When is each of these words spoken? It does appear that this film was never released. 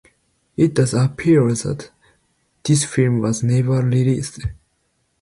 It 0.57 0.73
does 0.73 0.95
appear 0.95 1.43
that 1.53 1.91
this 2.63 2.85
film 2.85 3.19
was 3.21 3.43
never 3.43 3.83
released. 3.83 4.39